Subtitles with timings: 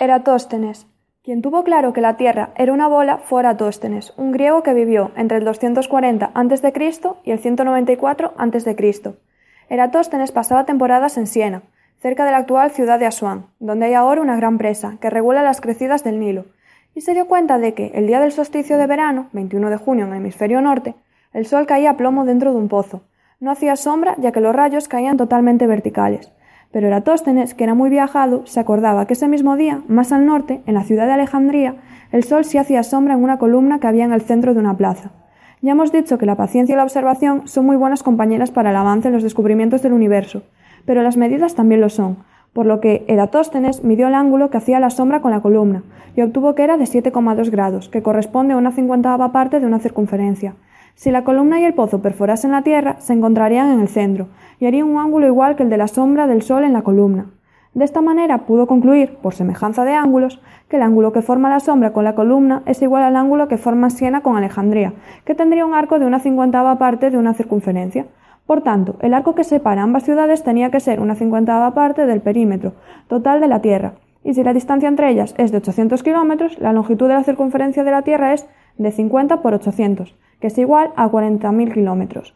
[0.00, 0.86] Eratóstenes.
[1.24, 5.10] Quien tuvo claro que la Tierra era una bola fue Eratóstenes, un griego que vivió
[5.16, 6.90] entre el 240 a.C.
[7.24, 9.14] y el 194 a.C.
[9.68, 11.62] Eratóstenes pasaba temporadas en Siena,
[12.00, 15.42] cerca de la actual ciudad de Asuán, donde hay ahora una gran presa que regula
[15.42, 16.44] las crecidas del Nilo,
[16.94, 20.04] y se dio cuenta de que el día del solsticio de verano, 21 de junio
[20.04, 20.94] en el hemisferio norte,
[21.32, 23.02] el sol caía a plomo dentro de un pozo.
[23.40, 26.30] No hacía sombra ya que los rayos caían totalmente verticales.
[26.70, 30.60] Pero Eratóstenes, que era muy viajado, se acordaba que ese mismo día, más al norte,
[30.66, 31.76] en la ciudad de Alejandría,
[32.12, 34.76] el sol sí hacía sombra en una columna que había en el centro de una
[34.76, 35.10] plaza.
[35.60, 38.76] Ya hemos dicho que la paciencia y la observación son muy buenas compañeras para el
[38.76, 40.42] avance en los descubrimientos del universo,
[40.84, 42.18] pero las medidas también lo son,
[42.52, 45.82] por lo que Eratóstenes midió el ángulo que hacía la sombra con la columna
[46.16, 49.78] y obtuvo que era de 7,2 grados, que corresponde a una cincuentava parte de una
[49.78, 50.54] circunferencia.
[50.98, 54.26] Si la columna y el pozo perforasen la Tierra, se encontrarían en el centro,
[54.58, 57.26] y harían un ángulo igual que el de la sombra del Sol en la columna.
[57.72, 61.60] De esta manera pudo concluir, por semejanza de ángulos, que el ángulo que forma la
[61.60, 64.92] sombra con la columna es igual al ángulo que forma Siena con Alejandría,
[65.24, 68.06] que tendría un arco de una cincuentava parte de una circunferencia.
[68.44, 72.22] Por tanto, el arco que separa ambas ciudades tenía que ser una cincuentava parte del
[72.22, 72.72] perímetro
[73.06, 73.92] total de la Tierra,
[74.24, 77.84] y si la distancia entre ellas es de 800 kilómetros, la longitud de la circunferencia
[77.84, 78.48] de la Tierra es
[78.78, 82.34] de 50 por 800, que es igual a 40.000 kilómetros.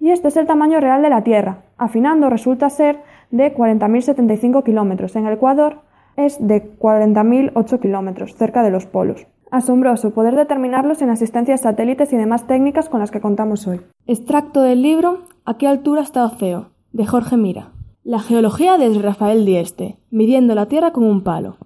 [0.00, 1.58] Y este es el tamaño real de la Tierra.
[1.76, 3.00] Afinando resulta ser
[3.30, 5.14] de 40.075 kilómetros.
[5.16, 5.80] En el Ecuador
[6.16, 9.26] es de 40.008 kilómetros, cerca de los polos.
[9.50, 13.80] Asombroso poder determinarlo sin asistencia de satélites y demás técnicas con las que contamos hoy.
[14.06, 16.70] Extracto del libro ¿A qué altura está Oceo?
[16.92, 17.70] de Jorge Mira.
[18.02, 21.56] La geología de Rafael Dieste, midiendo la Tierra con un palo.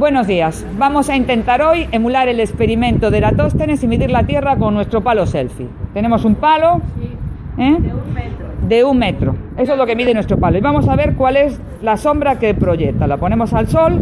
[0.00, 0.64] Buenos días.
[0.78, 5.02] Vamos a intentar hoy emular el experimento de Eratóstenes y medir la Tierra con nuestro
[5.02, 5.66] palo selfie.
[5.92, 6.80] Tenemos un palo
[7.58, 7.76] ¿eh?
[8.66, 9.36] de un metro.
[9.58, 10.56] Eso es lo que mide nuestro palo.
[10.56, 13.06] Y vamos a ver cuál es la sombra que proyecta.
[13.06, 14.00] La ponemos al sol.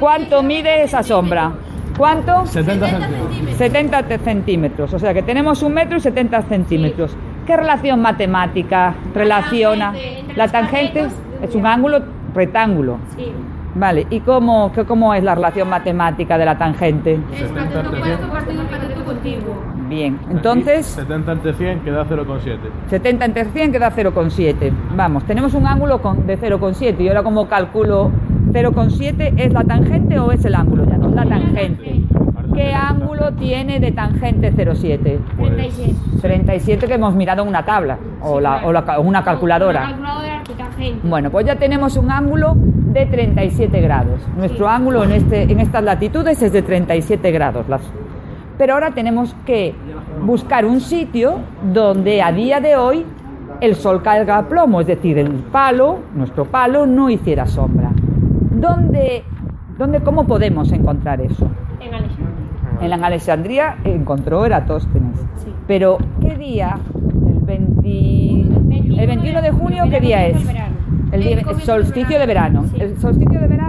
[0.00, 1.52] ¿Cuánto mide esa sombra?
[1.98, 2.46] ¿Cuánto?
[2.46, 3.56] 70 centímetros.
[3.58, 4.94] 70 centímetros.
[4.94, 7.14] O sea que tenemos un metro y 70 centímetros.
[7.46, 9.92] ¿Qué relación matemática relaciona?
[10.34, 11.08] La tangente
[11.42, 12.00] es un ángulo
[12.34, 12.96] rectángulo.
[13.18, 13.26] Sí.
[13.76, 17.18] Vale, ¿y cómo, qué- cómo es la relación matemática de la tangente?
[17.34, 19.54] Es cateto opuesto partido en cateto contiguo.
[19.88, 22.58] Bien, entonces 70 entre 100 queda 0,7.
[22.88, 24.72] 70 entre 100 queda 0,7.
[24.96, 28.10] Vamos, tenemos un ángulo con- de 0,7 y ahora como calculo
[28.52, 32.00] 0,7 es la tangente o es el ángulo ya no, es la tangente.
[32.54, 35.18] ¿Qué ángulo tiene de tangente 0,7?
[35.36, 35.94] 37.
[36.22, 39.80] 37 que hemos mirado en una tabla o, la, o la una La calculadora.
[39.82, 41.00] calculadora de tangente.
[41.08, 42.54] Bueno, pues ya tenemos un ángulo
[42.94, 44.20] de 37 grados.
[44.36, 47.66] Nuestro ángulo en, este, en estas latitudes es de 37 grados.
[48.56, 49.74] Pero ahora tenemos que
[50.24, 51.40] buscar un sitio
[51.72, 53.04] donde a día de hoy
[53.60, 57.90] el sol caiga a plomo, es decir, el palo, nuestro palo, no hiciera sombra.
[58.52, 59.24] ¿Dónde,
[59.76, 61.50] dónde, ¿Cómo podemos encontrar eso?
[61.80, 62.80] En Alejandría.
[62.80, 65.16] En la Alejandría encontró Eratóstenes.
[65.44, 65.52] Sí.
[65.66, 66.78] Pero, ¿qué día?
[67.26, 70.36] El, 20 el 21 de junio, ¿qué día es?
[71.12, 72.62] El día- solsticio de verano.
[72.62, 72.80] verano, sí.
[72.82, 73.64] El solsticio de verano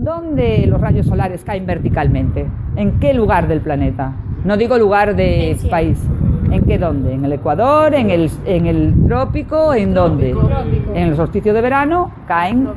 [0.00, 2.46] ¿Dónde los rayos solares caen verticalmente?
[2.76, 4.12] ¿En qué lugar del planeta?
[4.44, 5.98] No digo lugar de país.
[6.52, 7.14] ¿En qué dónde?
[7.14, 7.92] ¿En el Ecuador?
[7.94, 9.74] ¿En el, en el trópico?
[9.74, 10.30] ¿En dónde?
[10.30, 10.94] Trópico.
[10.94, 12.68] En el solsticio de verano caen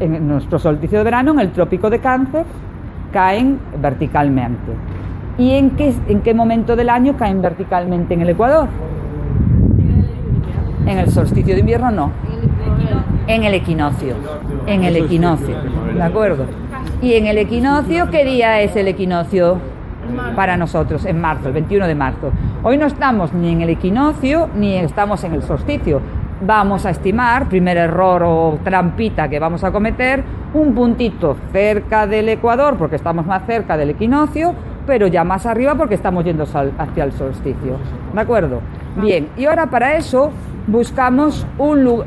[0.00, 2.44] En el en nuestro solsticio de verano, en el trópico de cáncer,
[3.10, 4.72] caen verticalmente.
[5.38, 8.68] ¿Y en qué, en qué momento del año caen verticalmente en el Ecuador?
[10.86, 12.10] En el solsticio de invierno no.
[13.26, 14.14] En el equinoccio.
[14.66, 15.56] En el equinoccio.
[15.94, 16.46] ¿De acuerdo?
[17.02, 19.58] Y en el equinoccio, ¿qué día es el equinoccio
[20.34, 21.04] para nosotros?
[21.04, 22.30] En marzo, el 21 de marzo.
[22.62, 26.00] Hoy no estamos ni en el equinoccio ni estamos en el solsticio.
[26.42, 30.24] Vamos a estimar, primer error o trampita que vamos a cometer,
[30.54, 34.54] un puntito cerca del ecuador porque estamos más cerca del equinoccio,
[34.86, 37.76] pero ya más arriba porque estamos yendo hacia el solsticio.
[38.12, 38.60] ¿De acuerdo?
[38.96, 40.32] Bien, y ahora para eso
[40.70, 42.04] buscamos un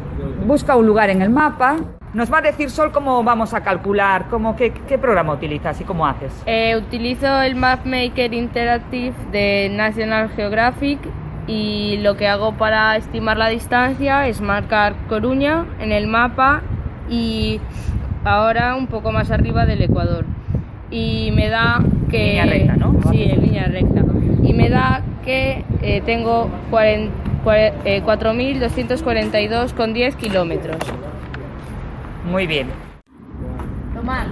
[0.48, 1.77] busca un lugar en el mapa.
[2.13, 5.83] Nos va a decir Sol cómo vamos a calcular, cómo, qué, qué programa utilizas y
[5.83, 6.31] cómo haces.
[6.45, 11.00] Eh, utilizo el MapMaker Interactive de National Geographic
[11.48, 16.62] y lo que hago para estimar la distancia es marcar Coruña en el mapa
[17.10, 17.60] y
[18.24, 20.25] ahora un poco más arriba del Ecuador.
[20.92, 21.80] Y me da
[22.12, 22.39] que...
[22.44, 23.12] Línea recta, ¿no?
[23.12, 24.04] Sí, en línea recta.
[24.44, 30.78] Y me da que eh, tengo cuaren- cuare- eh, 4.242,10 kilómetros.
[32.30, 32.68] Muy bien.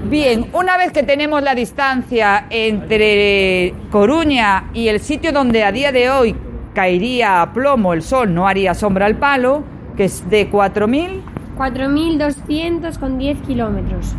[0.03, 5.93] Bien, una vez que tenemos la distancia entre Coruña y el sitio donde a día
[5.93, 6.35] de hoy
[6.73, 9.63] caería a plomo el sol, no haría sombra al palo,
[9.95, 11.21] que es de 4.000,
[11.57, 14.13] 4.200 con 10 kilómetros.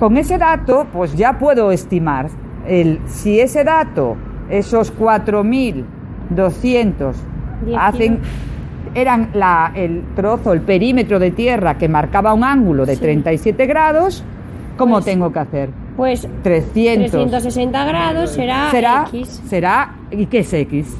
[0.00, 2.28] con ese dato pues ya puedo estimar
[2.66, 4.16] el, si ese dato,
[4.50, 5.84] esos 4.200
[6.28, 7.14] Diez
[7.78, 8.18] hacen
[8.94, 14.24] eran la- el trozo, el perímetro de tierra que marcaba un ángulo de 37 grados,
[14.78, 15.68] ¿cómo Pues- tengo que hacer?
[15.96, 17.10] Pues 300.
[17.10, 19.42] 360 grados será, será, X.
[19.48, 20.96] será, ¿y qué es X?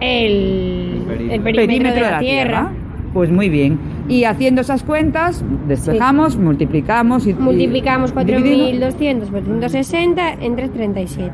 [0.00, 2.70] El, el perímetro, de la, tierra.
[3.14, 3.78] Pues muy bien.
[4.08, 8.88] Y haciendo esas cuentas, despejamos, multiplicamos y Multiplicamos dividido.
[8.90, 11.32] 4.200 por 160 entre 37.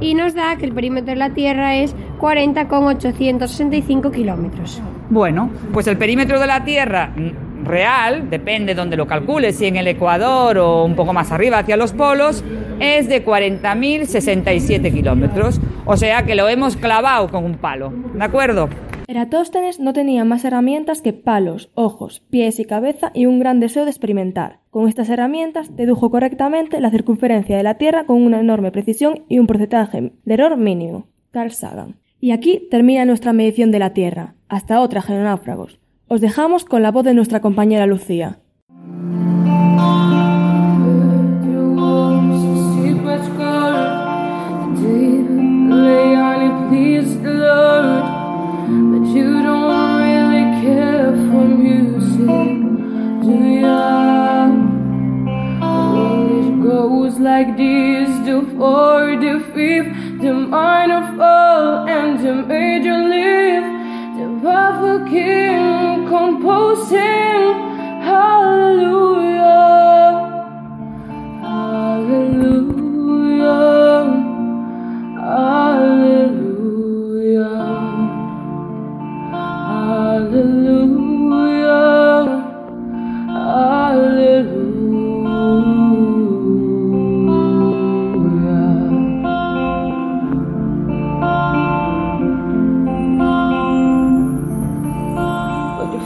[0.00, 4.80] Y nos da que el perímetro de la Tierra es 40,865 kilómetros.
[5.10, 9.74] Bueno, pues el perímetro de la Tierra mm, real, depende donde lo calcules, si en
[9.74, 12.44] el Ecuador o un poco más arriba hacia los polos,
[12.78, 15.60] es de 40.067 kilómetros.
[15.84, 17.92] O sea que lo hemos clavado con un palo.
[18.14, 18.68] ¿De acuerdo?
[19.08, 23.84] Eratóstenes no tenía más herramientas que palos, ojos, pies y cabeza y un gran deseo
[23.84, 24.60] de experimentar.
[24.70, 29.40] Con estas herramientas dedujo correctamente la circunferencia de la Tierra con una enorme precisión y
[29.40, 31.06] un porcentaje de error mínimo.
[31.32, 32.01] Carl Sagan.
[32.24, 34.36] Y aquí termina nuestra medición de la Tierra.
[34.48, 35.80] Hasta otra, genonáufragos.
[36.06, 38.38] Os dejamos con la voz de nuestra compañera Lucía.
[56.82, 59.90] Goes like this the fourth, the fifth,
[60.20, 63.70] the minor fall, and the major lift.
[64.18, 67.52] The powerful king composing
[68.08, 69.31] hallelujah,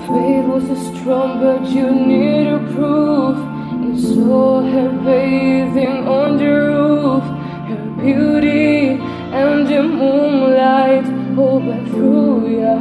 [0.07, 3.37] faith was strong, but you needed proof.
[3.85, 7.25] You saw her bathing on the roof,
[7.69, 9.01] her beauty
[9.43, 12.77] and the moonlight over through ya.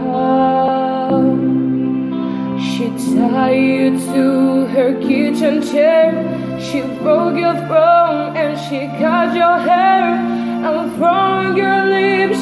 [2.60, 6.12] She tied you to her kitchen chair.
[6.60, 10.05] She broke your throne and she cut your hair.
[10.70, 12.41] And from your lips